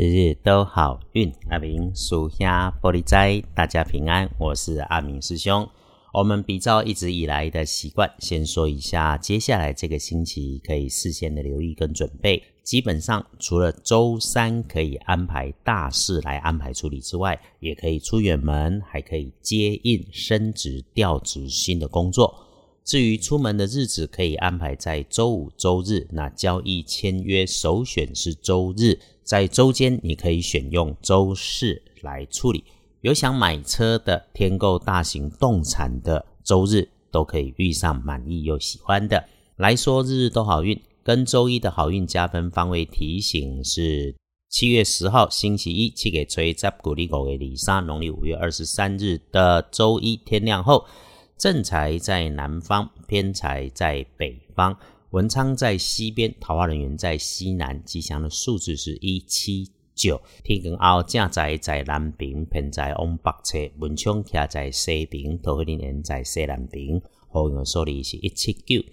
[0.00, 4.30] 日日都好运，阿明属下玻璃斋，大家平安。
[4.38, 5.68] 我是阿明师兄。
[6.14, 12.40] 我们比照一直以来的习惯，先说一下接下来这个星期可以事先的留意跟准备。
[12.62, 22.32] 基本上，除了周三可以安排大事来安排处理之外，也可以出远门，还可以接应升职调职新的工作。
[22.84, 26.06] 至于出门的日子，可以安排在周五、周日。
[26.12, 28.96] 那交易签约首选是周日。
[29.28, 32.64] 在周间，你可以选用周四来处理。
[33.02, 39.22] 有想买车的、添购大型动产的，周日都可以遇上满意又喜欢的。
[39.56, 44.16] 来说日日都好运，跟周一的好运加分方位提醒是
[44.48, 47.80] 七月十号星期一，寄给吹在古里狗给李莎。
[47.80, 50.86] 农历五月二十三日的周一天亮后，
[51.36, 54.74] 正财在南方，偏财在北方。
[55.12, 60.20] 文昌在西边，桃花人员在西南，吉祥的数字是一七九。
[60.44, 63.58] 天光后，正在在南边，偏在往北侧。
[63.78, 67.00] 文昌徛在西边，桃花人员在西南边。
[67.30, 68.84] 好运的数字是一七九。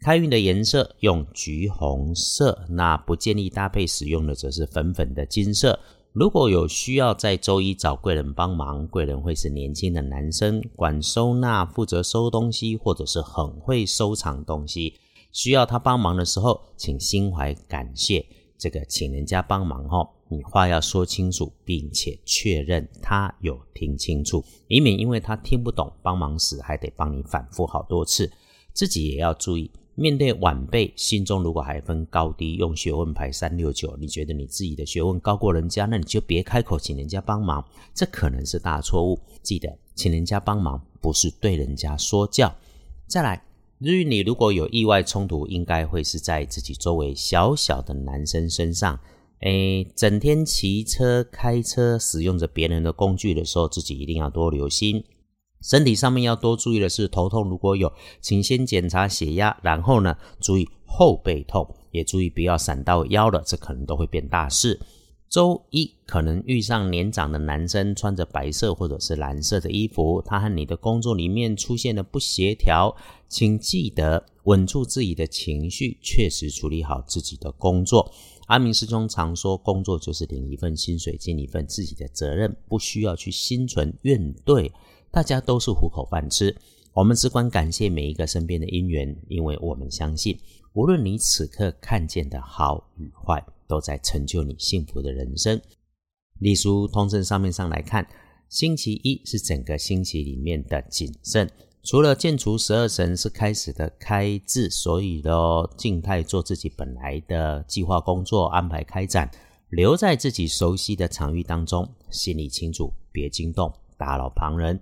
[0.00, 5.78] 开运的颜色用橘红色，那不建议搭配使用的则是粉粉的金色。
[6.14, 14.94] 如果有需要在周一找贵人帮忙，贵人会是年轻的男生，管收纳、负责收东西，或者是很会收藏东西。
[15.32, 18.24] 需要他帮忙的时候，请心怀感谢。
[18.58, 28.30] 这个请人家帮忙哦，你话要说清楚，并且确认他有听清楚，以免因为他听不懂，帮忙时还得帮你反复好多次。
[28.74, 37.64] 自己也要注意，面对晚辈，心中如果还分高低，用学问排三六九，你觉得你自己的学问高过人家，那你就别开口请人家帮忙，
[37.94, 39.18] 这可能是大错误。
[39.42, 42.54] 记得，请人家帮忙不是对人家说教。
[43.06, 43.42] 再来。
[43.82, 49.00] 日运你如果有意外冲突，应该会是在自己周围小小的男生身上。
[49.40, 55.02] 诶，整天骑车、开车，使用着别人的工具的时候，自己一定要多留心。
[55.62, 64.78] 身体上面要多注意的是，头痛如果有，请先检查血压，然后呢，注意后背痛，也注意不要闪到腰了，这可能都会变大事。
[65.30, 72.92] 周一可能遇上年长的男生，穿着白色或者是蓝色的衣服，他和你的工作里面出现了不协调，
[73.28, 78.12] 请记得稳住自己的情绪，确实处理好自己的工作。
[78.48, 84.68] 阿明师兄常说，工作就是领一份薪水，尽一份自己的责任，不需要去心存怨怼，
[85.12, 86.56] 大家都是糊口饭吃。
[86.92, 90.36] 我们只管感谢每一个身边的因缘，因为我们相信，
[90.72, 93.40] 无论你此刻看见的好与坏。
[93.70, 95.60] 都在成就你幸福的人生。
[96.40, 98.04] 隶书通证上面上来看，
[98.48, 101.48] 星期一是整个星期里面的谨慎，
[101.84, 105.32] 除了建除十二神是开始的开智，所以呢，
[105.76, 109.30] 静态做自己本来的计划工作安排开展，
[109.68, 114.80] 留在自己熟悉的场域当中，心里清楚，别惊动打扰旁人。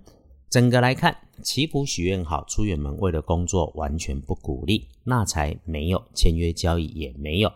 [0.49, 7.51] 整个来看，祈福许愿好，出远门为了工作完全不鼓励，那才没有，签约交易也没有。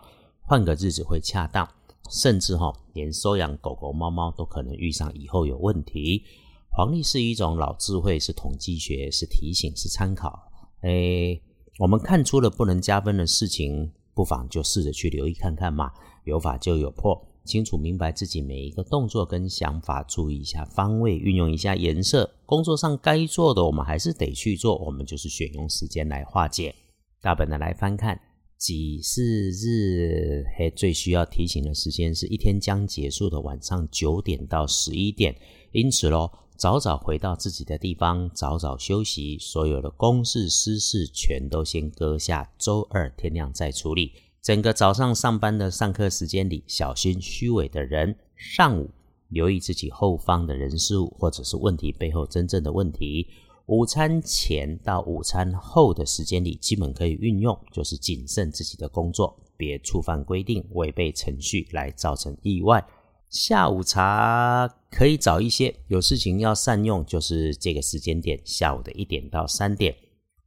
[0.46, 1.66] 换个日子会恰当，
[2.10, 6.22] 甚至哈，连收养狗狗、猫猫都可能遇上以后有问题。
[6.70, 10.52] 黄历是一种老智慧，是统计学，是提醒，是参考。
[10.82, 11.40] 哎，
[11.78, 15.90] 我们看出了不能加分的事情，不妨就试着去留意看看嘛。
[16.24, 22.30] 有法就有破，清楚明白自己每一个动作跟想法，注意一下方位，运用一下颜色。
[22.44, 24.76] 工作上该做的，我们还是得去做。
[24.76, 26.74] 我们就是选用时间来化解。
[27.22, 28.20] 大本的来翻看。
[28.56, 30.44] 几是日，
[30.74, 35.36] 最需要提醒的时间是一天将结束的晚上九点到十一点，
[35.72, 44.12] 因此咯，早早回到自己的地方，早早休息，所有的公事私事全都先搁下，周二天亮再处理。
[44.40, 48.90] 整个早上上班的上课时间里，小心虚伪的人；上午
[49.28, 53.26] 留意自己后方的人事物，或者是问题背后真正的问题。
[53.66, 62.84] 午餐前到午餐后的时间里，基本可以运用，就是谨慎自己的工作，别触犯规定、违背程序来造成意外。
[63.30, 69.96] 下午茶可以早一些，有事情要善用，就是这个时间点，下午的一点到三点。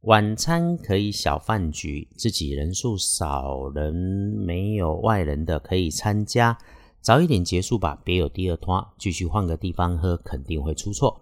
[0.02, 6.56] 晚餐可以小饭局，自己人数少人没有外人的可以参加，
[7.00, 11.20] 早一点结束吧，别有第二拖，继续换个地方喝，肯定会出错。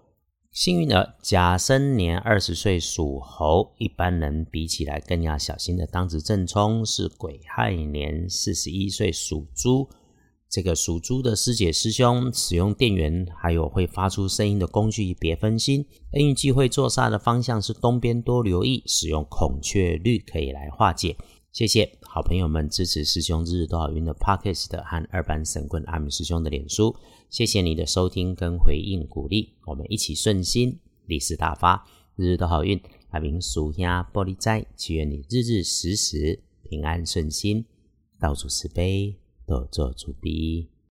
[0.57, 5.87] 幸运儿甲申年二十岁属猴，一般人比起来更要小心的。
[5.87, 9.87] 当值正冲是癸亥年四十一岁属猪，
[10.49, 15.85] 这个属猪的师姐师兄使用电源还有会发出声音的工具，别分心。
[16.13, 21.19] 恩运忌讳坐煞的方向是东边，多留意使用孔雀绿可以来化解。
[21.57, 26.95] 谢谢好朋友们支持师兄日日都好运的 Podcast 和二班神棍阿明师兄的脸书，
[27.31, 31.83] 谢谢你的收听跟回应鼓励，我们一起顺心，利市大发，
[32.15, 32.79] 日日都好运。
[33.09, 37.65] 阿明属下玻璃斋，祈愿你日日时时平安顺心，
[38.21, 39.17] 到处慈悲，
[39.47, 40.69] 多做主逼。